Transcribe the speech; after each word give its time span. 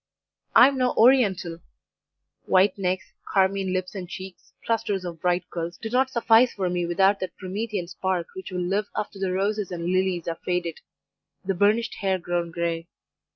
I 0.55 0.67
am 0.67 0.79
no 0.79 0.93
Oriental; 0.95 1.59
white 2.47 2.75
necks, 2.75 3.13
carmine 3.31 3.71
lips 3.71 3.93
and 3.93 4.09
cheeks, 4.09 4.51
clusters 4.65 5.05
of 5.05 5.21
bright 5.21 5.47
curls, 5.51 5.77
do 5.77 5.91
not 5.91 6.09
suffice 6.09 6.53
for 6.53 6.71
me 6.71 6.87
without 6.87 7.19
that 7.19 7.37
Promethean 7.37 7.85
spark 7.87 8.25
which 8.33 8.49
will 8.51 8.61
live 8.61 8.89
after 8.95 9.19
the 9.19 9.31
roses 9.31 9.71
and 9.71 9.85
lilies 9.85 10.27
are 10.27 10.39
faded, 10.43 10.79
the 11.45 11.53
burnished 11.53 11.93
hair 11.97 12.17
grown 12.17 12.49
grey. 12.49 12.87